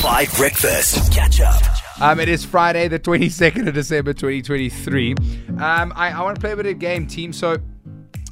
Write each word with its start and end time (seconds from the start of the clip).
5 0.00 0.34
Breakfast. 0.38 1.12
Catch 1.12 1.42
up. 1.42 1.62
Um, 2.00 2.20
it 2.20 2.30
is 2.30 2.42
Friday, 2.42 2.88
the 2.88 2.98
22nd 2.98 3.68
of 3.68 3.74
December, 3.74 4.14
2023. 4.14 5.12
Um, 5.58 5.92
I, 5.94 6.10
I 6.10 6.22
want 6.22 6.36
to 6.36 6.40
play 6.40 6.52
a 6.52 6.56
bit 6.56 6.64
of 6.64 6.78
game, 6.78 7.06
team. 7.06 7.34
So 7.34 7.58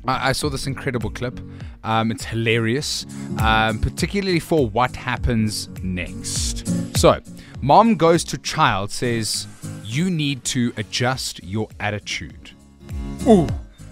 I, 0.06 0.30
I 0.30 0.32
saw 0.32 0.48
this 0.48 0.66
incredible 0.66 1.10
clip. 1.10 1.38
Um, 1.84 2.10
it's 2.10 2.24
hilarious, 2.24 3.04
um, 3.42 3.80
particularly 3.80 4.40
for 4.40 4.66
what 4.66 4.96
happens 4.96 5.68
next. 5.82 6.96
So, 6.96 7.20
mom 7.60 7.96
goes 7.96 8.24
to 8.24 8.38
child, 8.38 8.90
says, 8.90 9.46
You 9.84 10.08
need 10.10 10.44
to 10.44 10.72
adjust 10.78 11.44
your 11.44 11.68
attitude. 11.80 12.52
Ooh. 13.26 13.46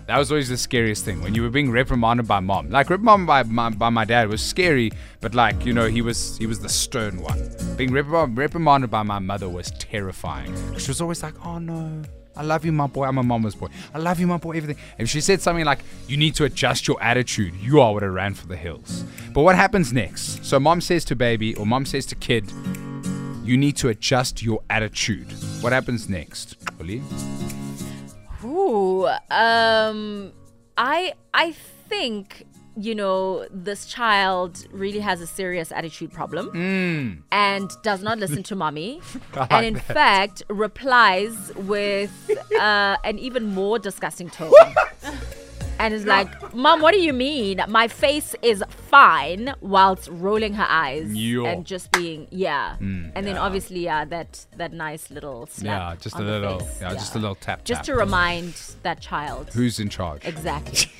That 0.06 0.18
was 0.18 0.30
always 0.30 0.48
the 0.48 0.56
scariest 0.56 1.04
thing 1.04 1.20
when 1.20 1.34
you 1.34 1.42
were 1.42 1.50
being 1.50 1.68
reprimanded 1.68 2.28
by 2.28 2.38
mom. 2.38 2.70
Like 2.70 2.90
reprimanded 2.90 3.26
by 3.26 3.42
my, 3.42 3.70
by 3.70 3.88
my 3.90 4.04
dad 4.04 4.28
was 4.28 4.40
scary, 4.40 4.92
but 5.20 5.34
like 5.34 5.66
you 5.66 5.72
know 5.72 5.88
he 5.88 6.00
was 6.00 6.38
he 6.38 6.46
was 6.46 6.60
the 6.60 6.68
stern 6.68 7.20
one. 7.20 7.50
Being 7.76 7.92
reprimanded, 7.92 8.88
by 8.88 9.02
my 9.02 9.18
mother 9.18 9.48
was 9.48 9.72
terrifying. 9.72 10.54
She 10.78 10.88
was 10.88 11.00
always 11.00 11.24
like, 11.24 11.34
"Oh 11.44 11.58
no, 11.58 12.02
I 12.36 12.44
love 12.44 12.64
you, 12.64 12.70
my 12.70 12.86
boy. 12.86 13.04
I'm 13.06 13.18
a 13.18 13.22
mama's 13.24 13.56
boy. 13.56 13.66
I 13.92 13.98
love 13.98 14.20
you, 14.20 14.28
my 14.28 14.36
boy. 14.36 14.52
Everything." 14.52 14.80
If 14.96 15.08
she 15.08 15.20
said 15.20 15.42
something 15.42 15.64
like, 15.64 15.80
"You 16.06 16.16
need 16.16 16.36
to 16.36 16.44
adjust 16.44 16.86
your 16.86 17.02
attitude," 17.02 17.54
you 17.56 17.80
are 17.80 17.92
what 17.92 18.04
I 18.04 18.06
ran 18.06 18.34
for 18.34 18.46
the 18.46 18.56
hills. 18.56 19.04
But 19.34 19.42
what 19.42 19.56
happens 19.56 19.92
next? 19.92 20.44
So 20.44 20.60
mom 20.60 20.82
says 20.82 21.04
to 21.06 21.16
baby, 21.16 21.56
or 21.56 21.66
mom 21.66 21.84
says 21.84 22.06
to 22.06 22.14
kid, 22.14 22.52
"You 23.44 23.56
need 23.56 23.76
to 23.78 23.88
adjust 23.88 24.40
your 24.40 24.62
attitude." 24.70 25.32
What 25.62 25.72
happens 25.72 26.08
next, 26.08 26.54
Oli? 26.80 27.02
Um, 29.30 30.32
I 30.76 31.14
I 31.34 31.52
think 31.88 32.46
you 32.78 32.94
know 32.94 33.46
this 33.50 33.86
child 33.86 34.66
really 34.70 35.00
has 35.00 35.20
a 35.22 35.26
serious 35.26 35.72
attitude 35.72 36.12
problem 36.12 37.22
and 37.32 37.70
does 37.82 38.02
not 38.02 38.18
listen 38.18 38.42
to 38.44 38.54
mommy, 38.56 39.00
and 39.50 39.64
in 39.66 39.74
that. 39.74 39.82
fact 39.84 40.42
replies 40.48 41.52
with 41.56 42.30
uh, 42.60 42.96
an 43.04 43.18
even 43.18 43.46
more 43.54 43.78
disgusting 43.78 44.28
tone. 44.30 44.52
And 45.78 45.92
is 45.92 46.04
like, 46.06 46.54
Mom, 46.54 46.80
what 46.80 46.92
do 46.94 47.00
you 47.00 47.12
mean? 47.12 47.60
My 47.68 47.88
face 47.88 48.34
is 48.42 48.62
fine, 48.68 49.54
whilst 49.60 50.08
rolling 50.10 50.54
her 50.54 50.66
eyes 50.68 51.14
Yo. 51.14 51.44
and 51.44 51.64
just 51.64 51.92
being, 51.92 52.28
yeah. 52.30 52.76
Mm, 52.80 53.12
and 53.14 53.26
then 53.26 53.34
yeah. 53.34 53.42
obviously, 53.42 53.80
yeah, 53.80 54.04
that 54.06 54.46
that 54.56 54.72
nice 54.72 55.10
little 55.10 55.46
slap. 55.46 55.92
Yeah, 55.92 55.96
just 56.00 56.14
a 56.16 56.18
the 56.18 56.24
little, 56.24 56.60
face, 56.60 56.80
yeah, 56.80 56.92
just 56.94 57.14
a 57.14 57.18
little 57.18 57.34
tap. 57.34 57.64
just 57.64 57.80
tap. 57.80 57.86
to 57.86 57.94
remind 57.94 58.54
that 58.82 59.00
child 59.00 59.50
Who's 59.52 59.78
in 59.78 59.88
charge? 59.88 60.24
exactly 60.24 60.90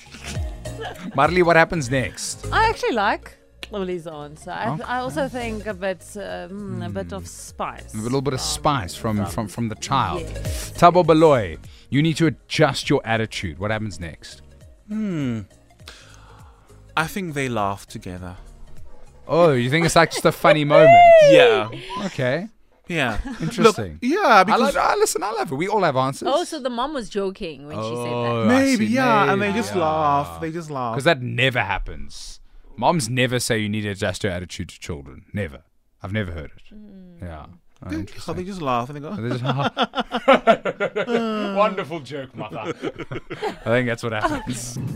Marley, 1.14 1.42
what 1.42 1.56
happens 1.56 1.90
next? 1.90 2.46
I 2.52 2.68
actually 2.68 2.92
like 2.92 3.36
Oli's 3.72 4.06
answer. 4.06 4.50
I, 4.50 4.74
Okay. 4.74 4.82
I 4.82 4.98
also 4.98 5.28
think 5.28 5.66
a 5.66 5.74
bit, 5.74 6.04
um, 6.16 6.82
a 6.82 6.90
bit 6.90 7.12
of 7.12 7.22
hmm. 7.22 7.26
spice. 7.26 7.94
A 7.94 7.98
little 7.98 8.22
bit 8.22 8.34
of 8.34 8.40
um, 8.40 8.44
spice 8.44 8.94
from 8.94 9.24
from 9.26 9.48
from 9.48 9.68
the 9.68 9.74
child. 9.76 10.20
Yes. 10.20 10.72
Tabo 10.72 11.04
Baloy, 11.04 11.56
you 11.90 12.02
need 12.02 12.16
to 12.18 12.26
adjust 12.26 12.90
your 12.90 13.00
attitude. 13.04 13.58
What 13.58 13.70
happens 13.70 13.98
next? 14.00 14.42
Hmm. 14.88 15.40
I 16.96 17.06
think 17.06 17.34
they 17.34 17.48
laugh 17.48 17.86
together. 17.86 18.36
Oh, 19.28 19.52
you 19.52 19.68
think 19.70 19.84
it's 19.86 19.96
like 19.96 20.12
just 20.12 20.24
a 20.24 20.32
funny 20.32 20.64
moment? 20.64 20.90
Yeah. 21.30 21.68
Okay, 22.04 22.48
Yeah. 22.86 23.18
interesting. 23.40 23.98
Yeah, 24.00 24.20
I, 24.24 24.44
because 24.44 24.74
like, 24.74 24.76
I 24.76 24.94
listen. 24.94 25.22
I 25.22 25.32
love 25.32 25.50
it. 25.50 25.56
We 25.56 25.66
all 25.68 25.82
have 25.82 25.96
answers. 25.96 26.28
oh 26.32 26.44
so 26.44 26.60
the 26.60 26.70
mom 26.70 26.94
was 26.94 27.08
joking 27.08 27.66
when 27.66 27.76
she 27.76 27.82
said 27.82 28.12
Oh, 28.12 28.42
that 28.42 28.48
maybe, 28.48 28.86
see, 28.86 28.94
yeah, 28.94 29.32
and 29.32 29.42
they 29.42 29.52
just 29.52 29.74
yeah. 29.74 29.80
laugh. 29.82 30.40
They 30.40 30.52
just 30.52 30.70
laugh. 30.70 30.94
Because 30.94 31.04
that 31.04 31.20
never 31.20 31.60
happens. 31.60 32.40
Moms 32.76 33.08
never 33.08 33.40
say 33.40 33.58
you 33.58 33.68
need 33.68 33.82
to 33.82 33.88
adjust 33.88 34.22
your 34.22 34.32
attitude 34.32 34.68
to 34.68 34.78
children. 34.78 35.24
Never. 35.32 35.62
I've 36.02 36.12
never 36.12 36.30
heard 36.32 36.52
it. 36.56 36.74
Mm. 36.74 37.22
Yeah. 37.22 37.46
Oh, 37.84 38.32
they 38.32 38.44
just 38.44 38.62
laugh 38.62 38.88
and 38.88 38.96
they 38.96 39.00
go. 39.00 39.14
They 39.14 39.28
just- 39.36 39.44
Wonderful 41.56 42.00
joke, 42.00 42.34
mother. 42.34 42.72
I 43.64 43.64
think 43.64 43.86
that's 43.88 44.02
what 44.02 44.12
happens. 44.12 44.78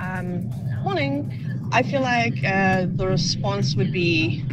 Um, 0.00 0.48
morning. 0.84 1.32
I 1.72 1.82
feel 1.82 2.00
like 2.00 2.34
uh, 2.44 2.86
the 2.88 3.08
response 3.08 3.74
would 3.74 3.92
be 3.92 4.44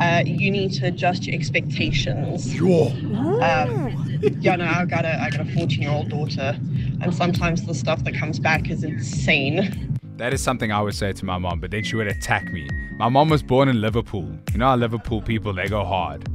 uh, 0.00 0.22
you 0.24 0.50
need 0.50 0.72
to 0.74 0.86
adjust 0.86 1.26
your 1.26 1.34
expectations. 1.36 2.58
Um, 2.58 4.20
yeah, 4.40 4.56
no, 4.56 4.64
I 4.64 4.86
got 4.86 5.04
a 5.04 5.20
I 5.20 5.28
got 5.28 5.40
a 5.40 5.44
14 5.52 5.82
year 5.82 5.90
old 5.90 6.08
daughter, 6.08 6.58
and 7.02 7.14
sometimes 7.14 7.66
the 7.66 7.74
stuff 7.74 8.02
that 8.04 8.14
comes 8.14 8.38
back 8.38 8.70
is 8.70 8.82
insane. 8.82 9.94
That 10.16 10.32
is 10.32 10.42
something 10.42 10.72
I 10.72 10.80
would 10.80 10.94
say 10.94 11.12
to 11.12 11.24
my 11.26 11.36
mom, 11.36 11.60
but 11.60 11.70
then 11.70 11.84
she 11.84 11.96
would 11.96 12.06
attack 12.08 12.50
me. 12.50 12.66
My 12.96 13.10
mom 13.10 13.28
was 13.28 13.42
born 13.42 13.68
in 13.68 13.82
Liverpool. 13.82 14.26
You 14.52 14.58
know 14.58 14.68
how 14.68 14.76
Liverpool 14.76 15.20
people, 15.20 15.52
they 15.52 15.68
go 15.68 15.84
hard. 15.84 16.26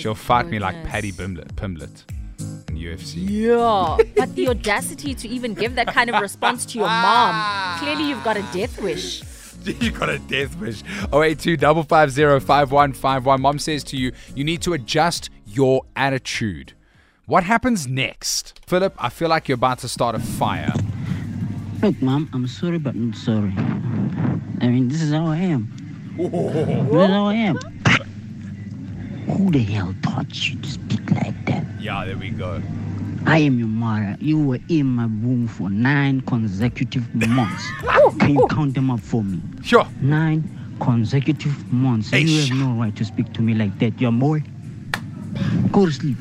My 0.00 0.02
She'll 0.02 0.14
fight 0.14 0.46
me 0.46 0.58
like 0.58 0.74
goodness. 0.76 0.92
Paddy 0.92 1.12
Pimblett, 1.12 1.52
Pimblett 1.54 2.04
in 2.70 2.76
UFC. 2.76 3.16
yeah 3.16 3.98
but 4.16 4.34
the 4.34 4.48
audacity 4.48 5.14
to 5.14 5.28
even 5.28 5.52
give 5.52 5.74
that 5.74 5.88
kind 5.88 6.08
of 6.08 6.20
response 6.22 6.64
to 6.64 6.78
your 6.78 6.86
mom 6.86 7.78
clearly 7.78 8.08
you've 8.08 8.24
got 8.24 8.38
a 8.38 8.42
death 8.52 8.80
wish 8.80 9.22
you 9.64 9.90
got 9.90 10.08
a 10.08 10.18
death 10.20 10.58
wish. 10.58 10.82
082 11.12 11.58
550 11.58 12.46
5151. 12.46 13.40
Mom 13.42 13.58
says 13.58 13.84
to 13.84 13.96
you, 13.98 14.10
you 14.34 14.42
need 14.42 14.62
to 14.62 14.72
adjust 14.72 15.28
your 15.46 15.82
attitude. 15.94 16.72
What 17.26 17.44
happens 17.44 17.86
next? 17.86 18.58
Philip, 18.66 18.94
I 18.98 19.10
feel 19.10 19.28
like 19.28 19.48
you're 19.48 19.56
about 19.56 19.80
to 19.80 19.88
start 19.88 20.14
a 20.14 20.18
fire. 20.18 20.72
Look, 21.82 22.00
Mom, 22.00 22.30
I'm 22.32 22.46
sorry, 22.46 22.78
but 22.78 22.94
not 22.94 23.16
sorry. 23.16 23.52
I 24.62 24.68
mean, 24.68 24.88
this 24.88 25.02
is 25.02 25.12
how 25.12 25.26
I 25.26 25.36
am. 25.36 25.70
This 26.16 26.32
is 26.32 27.10
how 27.10 27.26
I 27.26 27.34
am. 27.34 27.58
Who 29.36 29.50
the 29.50 29.62
hell 29.62 29.94
taught 30.02 30.48
you 30.48 30.60
to 30.60 30.68
speak 30.68 31.10
like 31.10 31.44
that? 31.46 31.64
Yeah, 31.80 32.04
there 32.04 32.16
we 32.16 32.30
go. 32.30 32.62
I 33.26 33.38
am 33.38 33.58
your 33.58 33.68
mother. 33.68 34.16
You 34.20 34.42
were 34.42 34.58
in 34.68 34.86
my 34.86 35.06
womb 35.06 35.46
for 35.46 35.68
nine 35.68 36.22
consecutive 36.22 37.14
months. 37.14 37.64
Can 38.18 38.34
you 38.34 38.46
count 38.48 38.74
them 38.74 38.90
up 38.90 39.00
for 39.00 39.22
me? 39.22 39.40
Sure. 39.62 39.86
Nine 40.00 40.42
consecutive 40.80 41.72
months. 41.72 42.10
Hey, 42.10 42.20
you 42.20 42.42
sh- 42.42 42.48
have 42.48 42.58
no 42.58 42.72
right 42.72 42.94
to 42.96 43.04
speak 43.04 43.32
to 43.34 43.42
me 43.42 43.54
like 43.54 43.78
that, 43.78 44.00
young 44.00 44.18
boy. 44.18 44.42
Go 45.70 45.86
to 45.86 45.92
sleep. 45.92 46.16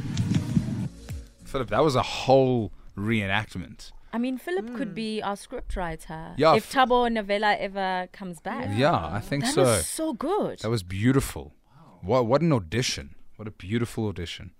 Philip, 1.45 1.69
that 1.69 1.83
was 1.83 1.95
a 1.95 2.03
whole 2.03 2.71
reenactment. 2.97 3.91
I 4.11 4.17
mean, 4.17 4.37
Philip 4.37 4.75
could 4.75 4.89
hmm. 4.89 4.93
be 4.93 5.21
our 5.21 5.35
scriptwriter. 5.35 6.33
Yeah, 6.37 6.55
If 6.55 6.75
f- 6.75 6.87
Tabo 6.89 7.11
Novella 7.11 7.55
ever 7.59 8.07
comes 8.11 8.39
back. 8.39 8.67
Yeah, 8.75 8.93
I 8.93 9.19
think 9.19 9.45
That 9.45 9.53
so. 9.53 9.63
was 9.63 9.87
so 9.87 10.13
good. 10.13 10.59
That 10.59 10.69
was 10.69 10.83
beautiful. 10.83 11.53
What 12.01 12.25
what 12.25 12.41
an 12.41 12.51
audition. 12.53 13.15
What 13.35 13.47
a 13.47 13.51
beautiful 13.51 14.07
audition. 14.07 14.51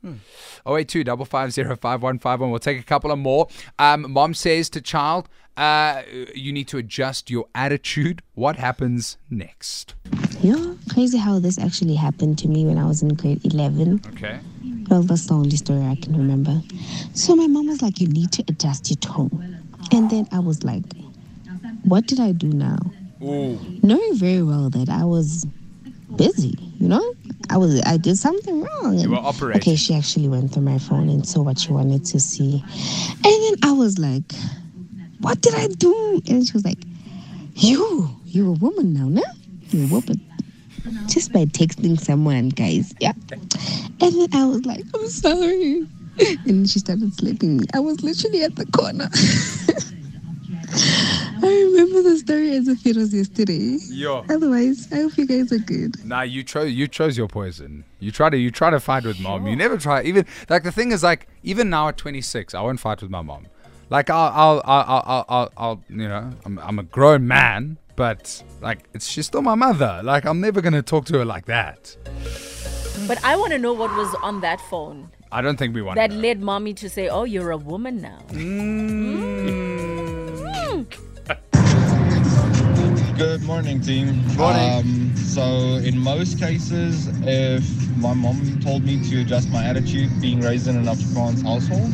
Oh 0.66 0.78
eight 0.78 0.88
two 0.88 1.04
double 1.04 1.26
five 1.26 1.52
zero 1.52 1.76
five 1.76 2.02
one 2.02 2.18
five 2.18 2.40
one. 2.40 2.50
We'll 2.50 2.60
take 2.60 2.80
a 2.80 2.84
couple 2.84 3.12
of 3.12 3.20
more. 3.20 3.48
Um, 3.78 4.10
mom 4.12 4.34
says 4.34 4.70
to 4.70 4.82
child, 4.82 5.28
uh, 5.58 6.04
you 6.34 6.54
need 6.54 6.70
to 6.70 6.78
adjust 6.78 7.30
your 7.30 7.46
attitude. 7.54 8.22
What 8.36 8.56
happens 8.56 9.18
next? 9.30 9.96
You 10.42 10.56
know, 10.56 10.78
crazy 10.94 11.18
how 11.18 11.40
this 11.40 11.60
actually 11.60 11.96
happened 11.96 12.38
to 12.40 12.48
me 12.48 12.66
when 12.66 12.78
I 12.78 12.86
was 12.86 13.02
in 13.02 13.10
grade 13.10 13.42
11. 13.44 14.00
Okay. 14.14 14.40
Well, 14.90 15.02
that's 15.04 15.28
the 15.28 15.34
only 15.34 15.58
story 15.58 15.86
I 15.86 15.96
can 15.96 16.16
remember. 16.16 16.62
So 17.14 17.36
my 17.36 17.48
mom 17.48 17.68
was 17.68 17.82
like, 17.82 18.00
You 18.00 18.08
need 18.08 18.32
to 18.32 18.46
adjust 18.48 18.90
your 18.90 18.98
tone. 18.98 19.58
And 19.92 20.10
then 20.10 20.28
I 20.32 20.40
was 20.40 20.64
like, 20.64 20.84
What 21.84 22.08
did 22.08 22.22
I 22.22 22.32
do 22.32 22.48
now? 22.48 22.78
Ooh. 23.22 23.60
Knowing 23.84 24.16
very 24.16 24.42
well 24.42 24.70
that 24.70 24.88
I 24.88 25.04
was 25.04 25.46
busy, 26.16 26.54
you 26.80 26.88
know? 26.88 27.14
I 27.50 27.58
was 27.58 27.82
I 27.86 27.98
did 27.98 28.18
something 28.18 28.62
wrong. 28.62 28.98
You 28.98 29.12
were 29.12 29.18
operating. 29.18 29.62
Okay, 29.62 29.76
she 29.76 29.96
actually 29.96 30.28
went 30.28 30.54
through 30.54 30.64
my 30.64 30.78
phone 30.78 31.10
and 31.10 31.28
saw 31.28 31.42
what 31.42 31.60
she 31.60 31.72
wanted 31.72 32.06
to 32.06 32.20
see. 32.20 32.64
And 33.24 33.24
then 33.24 33.56
I 33.64 33.72
was 33.72 33.98
like, 33.98 34.24
What 35.20 35.42
did 35.42 35.56
I 35.56 35.68
do? 35.68 36.22
And 36.28 36.46
she 36.46 36.54
was 36.54 36.66
like, 36.66 36.80
You, 37.56 38.10
you're 38.26 38.50
a 38.50 38.52
woman 38.52 38.94
now, 38.94 39.08
no? 39.08 39.24
You're 39.70 39.86
a 39.86 39.88
woman. 39.88 40.22
Just 41.08 41.34
by 41.34 41.46
texting 41.46 42.00
someone, 42.00 42.50
guys. 42.50 42.94
Yeah. 43.00 43.14
And 43.32 44.00
then 44.00 44.28
I 44.34 44.46
was 44.46 44.66
like, 44.66 44.86
I'm 44.94 45.08
sorry. 45.08 45.88
And 46.46 46.70
she 46.70 46.80
started 46.80 47.14
slapping 47.16 47.58
me. 47.58 47.66
I 47.74 47.80
was 47.80 48.02
literally 48.04 48.44
at 48.44 48.56
the 48.56 48.66
corner. 48.68 49.10
I 51.80 51.84
remember 51.84 52.10
the 52.10 52.18
story 52.18 52.52
as 52.58 52.68
if 52.68 52.86
it 52.86 52.98
was 52.98 53.14
yesterday. 53.14 53.78
Yo. 53.88 54.26
Otherwise, 54.30 54.92
I 54.92 55.04
hope 55.04 55.18
you 55.18 55.26
guys 55.26 55.50
are 55.54 55.60
good. 55.60 56.04
Nah, 56.06 56.24
you 56.24 56.44
chose 56.44 56.74
you 56.74 56.90
chose 56.90 57.18
your 57.18 57.30
poison. 57.30 57.86
You 58.00 58.12
try 58.12 58.30
to 58.30 58.38
you 58.38 58.52
try 58.52 58.70
to 58.70 58.82
fight 58.82 59.06
with 59.06 59.18
mom. 59.22 59.48
You 59.48 59.56
never 59.56 59.78
try 59.78 60.04
even 60.04 60.26
like 60.50 60.64
the 60.64 60.74
thing 60.74 60.92
is 60.92 61.04
like 61.04 61.30
even 61.42 61.70
now 61.70 61.88
at 61.88 61.96
26, 61.96 62.54
I 62.54 62.60
won't 62.60 62.82
fight 62.82 63.02
with 63.02 63.10
my 63.10 63.22
mom. 63.22 63.48
Like 63.90 64.10
I'll 64.10 64.32
I'll 64.36 64.62
I'll 64.66 65.04
I'll, 65.06 65.26
I'll, 65.30 65.52
I'll 65.56 65.84
you 65.88 66.10
know 66.10 66.32
I'm 66.44 66.60
I'm 66.60 66.80
a 66.80 66.84
grown 66.84 67.26
man, 67.26 67.78
but 67.96 68.44
like 68.60 68.90
it's 68.94 69.08
she's 69.08 69.28
still 69.28 69.42
my 69.42 69.56
mother. 69.56 70.02
Like 70.04 70.26
I'm 70.26 70.42
never 70.42 70.60
gonna 70.60 70.82
talk 70.82 71.06
to 71.06 71.20
her 71.20 71.26
like 71.26 71.46
that. 71.46 71.96
But 73.08 73.24
I 73.24 73.38
want 73.38 73.54
to 73.54 73.58
know 73.58 73.72
what 73.72 73.96
was 73.96 74.14
on 74.16 74.42
that 74.42 74.60
phone 74.70 75.10
I 75.32 75.42
don't 75.42 75.58
think 75.58 75.76
we 75.76 75.82
want 75.82 75.96
that 75.96 76.10
to. 76.10 76.18
led 76.18 76.42
mommy 76.42 76.74
to 76.76 76.90
say, 76.90 77.08
"Oh, 77.08 77.24
you're 77.24 77.52
a 77.52 77.58
woman 77.58 78.02
now." 78.02 78.18
Mm, 78.30 78.99
Good 83.20 83.44
morning, 83.44 83.82
team. 83.82 84.26
Morning. 84.38 84.80
Um, 84.80 85.14
so, 85.18 85.44
in 85.84 86.00
most 86.00 86.40
cases, 86.40 87.10
if 87.24 87.98
my 87.98 88.14
mom 88.14 88.62
told 88.62 88.86
me 88.86 89.04
to 89.10 89.20
adjust 89.20 89.50
my 89.50 89.62
attitude, 89.66 90.10
being 90.22 90.40
raised 90.40 90.70
in 90.70 90.78
an 90.78 90.86
Afrikaans 90.86 91.44
household, 91.44 91.92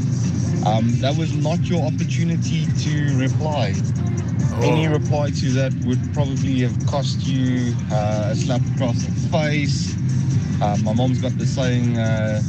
um, 0.67 0.87
that 1.01 1.17
was 1.17 1.35
not 1.35 1.61
your 1.61 1.83
opportunity 1.83 2.67
to 2.67 3.17
reply. 3.17 3.73
Any 4.61 4.87
reply 4.87 5.31
to 5.31 5.49
that 5.53 5.73
would 5.87 6.13
probably 6.13 6.59
have 6.59 6.85
cost 6.85 7.25
you 7.25 7.73
uh, 7.91 8.29
a 8.29 8.35
slap 8.35 8.61
across 8.75 9.01
the 9.01 9.29
face. 9.29 9.95
Uh, 10.61 10.77
my 10.83 10.93
mom's 10.93 11.21
got 11.21 11.35
the 11.39 11.47
saying, 11.47 11.97
uh, 11.97 12.39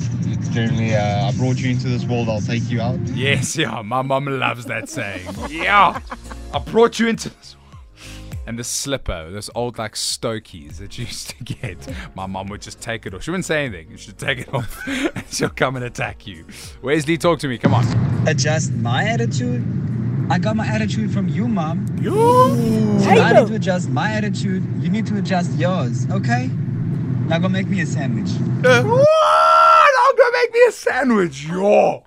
generally, 0.50 0.94
uh, 0.94 1.28
I 1.28 1.32
brought 1.32 1.56
you 1.56 1.70
into 1.70 1.88
this 1.88 2.04
world, 2.04 2.28
I'll 2.28 2.42
take 2.42 2.68
you 2.68 2.82
out. 2.82 3.00
Yes, 3.14 3.56
yeah, 3.56 3.80
my 3.80 4.02
mom 4.02 4.26
loves 4.26 4.66
that 4.66 4.90
saying. 4.90 5.34
Yeah, 5.48 5.98
I 6.52 6.58
brought 6.58 6.98
you 6.98 7.08
into 7.08 7.30
this. 7.30 7.56
And 8.46 8.56
the 8.58 8.64
slipper, 8.64 9.30
those 9.30 9.50
old 9.56 9.76
like 9.76 9.94
stokies 9.94 10.76
that 10.78 10.96
you 10.96 11.04
used 11.06 11.30
to 11.30 11.44
get, 11.44 11.76
my 12.14 12.26
mum 12.26 12.46
would 12.48 12.62
just 12.62 12.80
take 12.80 13.04
it 13.04 13.12
off. 13.14 13.24
She 13.24 13.30
wouldn't 13.30 13.44
say 13.44 13.64
anything. 13.64 13.96
She'd 13.96 14.18
take 14.18 14.38
it 14.38 14.54
off 14.54 14.86
and 14.88 15.24
she'll 15.30 15.48
come 15.48 15.74
and 15.76 15.84
attack 15.84 16.26
you. 16.26 16.46
Wesley, 16.80 17.18
talk 17.18 17.40
to 17.40 17.48
me. 17.48 17.58
Come 17.58 17.74
on. 17.74 17.84
adjust 18.28 18.72
my 18.72 19.04
attitude. 19.04 19.64
I 20.30 20.38
got 20.38 20.56
my 20.56 20.66
attitude 20.66 21.12
from 21.12 21.28
you, 21.28 21.46
mom. 21.46 21.86
You? 22.00 22.12
So 23.00 23.10
I 23.10 23.32
need 23.32 23.48
to 23.48 23.54
adjust 23.54 23.88
my 23.90 24.12
attitude. 24.12 24.64
You 24.82 24.88
need 24.90 25.06
to 25.06 25.18
adjust 25.18 25.52
yours, 25.58 26.08
okay? 26.10 26.48
Now 27.28 27.38
go 27.38 27.48
make 27.48 27.68
me 27.68 27.80
a 27.80 27.86
sandwich. 27.86 28.30
What? 28.60 29.06
I'm 29.98 30.16
gonna 30.16 30.32
make 30.32 30.52
me 30.52 30.60
a 30.68 30.72
sandwich. 30.72 31.46
Yo. 31.46 32.04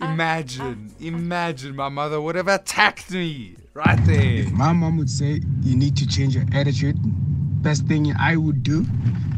Ah, 0.00 0.12
imagine, 0.12 0.90
ah. 0.90 1.04
imagine 1.04 1.74
my 1.76 1.88
mother 1.88 2.20
would 2.20 2.36
have 2.36 2.48
attacked 2.48 3.10
me 3.10 3.56
right 3.74 3.98
there. 4.06 4.48
My 4.50 4.72
mom 4.72 4.96
would 4.98 5.10
say, 5.10 5.40
You 5.62 5.76
need 5.76 5.96
to 5.96 6.06
change 6.06 6.34
your 6.34 6.44
attitude. 6.52 6.96
Best 7.62 7.86
thing 7.86 8.14
I 8.18 8.36
would 8.36 8.62
do 8.62 8.86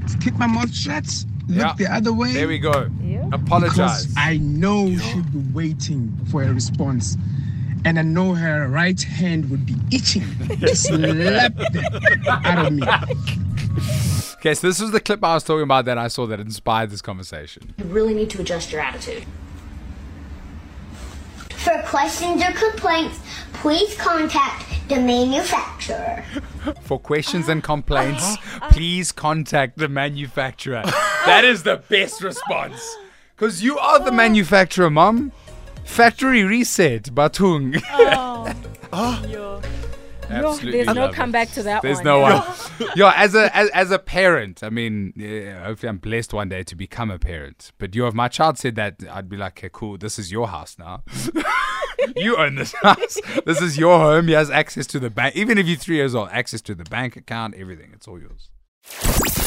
is 0.05 0.15
keep 0.17 0.35
my 0.35 0.47
mouth 0.47 0.73
shut, 0.75 1.07
look 1.49 1.59
Yeah. 1.59 1.75
the 1.79 1.87
other 1.93 2.13
way. 2.13 2.33
There 2.33 2.49
we 2.49 2.59
go. 2.59 2.89
Because 2.89 3.33
Apologize. 3.33 4.15
I 4.17 4.37
know 4.39 4.95
she'd 4.97 5.33
be 5.33 5.53
waiting 5.55 6.13
for 6.31 6.43
a 6.43 6.53
response. 6.53 7.17
And 7.87 7.99
I 7.99 8.03
know 8.03 8.35
her 8.35 8.69
right 8.69 9.01
hand 9.01 9.51
would 9.51 9.65
be 9.65 9.75
itching. 9.91 10.25
To 10.61 10.77
slap 10.77 11.55
the 11.57 12.41
out 12.45 12.67
of 12.67 12.73
me. 12.75 12.83
Okay, 14.41 14.55
so 14.55 14.67
this 14.69 14.81
was 14.81 14.91
the 14.91 15.01
clip 15.01 15.23
I 15.25 15.35
was 15.35 15.45
talking 15.45 15.63
about 15.63 15.85
that 15.87 15.97
I 15.99 16.09
saw 16.09 16.27
that 16.27 16.41
inspired 16.41 16.91
this 16.91 17.01
conversation. 17.03 17.75
You 17.79 17.85
really 17.85 18.13
need 18.15 18.29
to 18.31 18.41
adjust 18.41 18.73
your 18.73 18.81
attitude. 18.83 19.25
For 21.65 21.83
questions 21.83 22.43
or 22.43 22.53
complaints, 22.53 23.21
please 23.53 23.95
contact 23.97 24.65
the 24.89 24.97
manufacturer. 24.97 26.25
For 26.81 26.99
questions 26.99 27.49
and 27.49 27.63
complaints, 27.63 28.25
uh-huh. 28.25 28.69
please 28.73 29.13
contact 29.13 29.77
the 29.77 29.89
manufacturer. 29.89 30.83
that 31.27 31.45
is 31.45 31.63
the 31.63 31.77
best 31.77 32.23
response. 32.23 32.97
Because 33.37 33.63
you 33.63 33.79
are 33.79 33.99
the 34.01 34.11
manufacturer, 34.11 34.89
mom. 34.89 35.33
Factory 35.85 36.45
reset, 36.45 37.05
Batung. 37.15 37.83
Oh, 37.91 38.55
Absolutely 40.31 40.83
there's 40.83 40.95
no 40.95 41.07
love 41.07 41.35
it. 41.35 41.49
to 41.55 41.63
that 41.65 41.83
There's 41.83 41.99
one. 41.99 42.05
no 42.05 42.21
one. 42.21 42.43
Yo, 42.97 43.09
as 43.09 43.35
a 43.35 43.55
as, 43.57 43.69
as 43.71 43.91
a 43.91 43.99
parent, 43.99 44.63
I 44.63 44.71
mean, 44.71 45.13
yeah, 45.17 45.65
hopefully 45.65 45.89
I'm 45.89 45.99
blessed 45.99 46.33
one 46.33 46.49
day 46.49 46.63
to 46.65 46.77
become 46.77 47.11
a 47.11 47.19
parent. 47.19 47.73
But 47.79 47.95
yo, 47.95 48.07
if 48.07 48.15
my 48.15 48.29
child 48.29 48.59
said 48.59 48.75
that, 48.77 48.97
I'd 49.11 49.29
be 49.29 49.37
like, 49.37 49.59
okay, 49.59 49.71
cool, 49.73 49.99
this 49.99 50.19
is 50.19 50.33
your 50.33 50.49
house 50.49 50.77
now. 50.79 51.03
you 52.17 52.37
own 52.37 52.55
this 52.55 52.75
house. 52.83 53.19
This 53.45 53.61
is 53.61 53.79
your 53.79 53.99
home. 53.99 54.29
He 54.29 54.35
has 54.35 54.51
access 54.51 54.87
to 54.89 54.99
the 54.99 55.11
bank. 55.11 55.37
Even 55.37 55.59
if 55.59 55.67
you're 55.67 55.77
three 55.77 55.97
years 55.97 56.15
old, 56.15 56.29
access 56.33 56.61
to 56.63 56.75
the 56.75 56.85
bank 56.85 57.17
account, 57.17 57.55
everything. 57.57 57.91
It's 57.93 58.09
all 58.09 58.19
yours. 58.21 58.51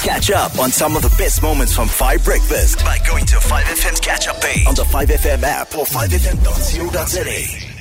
Catch 0.03 0.31
up 0.31 0.59
on 0.59 0.69
some 0.69 0.95
of 0.95 1.01
the 1.01 1.13
best 1.17 1.41
moments 1.41 1.73
from 1.73 1.87
5 1.87 2.23
Breakfast 2.23 2.79
by 2.85 2.99
going 3.07 3.25
to 3.25 3.37
5FM's 3.37 3.99
catch 3.99 4.27
up 4.27 4.39
page 4.41 4.65
on 4.67 4.75
the 4.75 4.83
5FM 4.83 5.43
app 5.43 5.75
or 5.75 5.85
5FM.co.za. 5.85 7.72